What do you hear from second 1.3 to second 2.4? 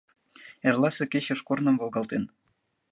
корным волгалтен!